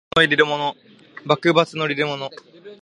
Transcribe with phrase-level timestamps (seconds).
[1.27, 2.31] 幕閣の利れ者